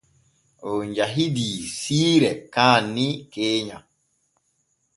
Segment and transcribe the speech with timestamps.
[0.71, 3.77] On jahidii siire kaanni keenya.